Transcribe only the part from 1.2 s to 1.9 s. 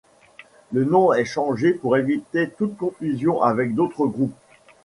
changé